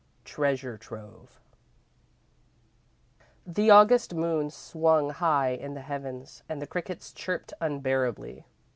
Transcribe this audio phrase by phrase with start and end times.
[0.01, 1.39] XV Treasure Trove
[3.45, 8.47] The August moon swung high in the heavens, and the crickets chirped unbearably.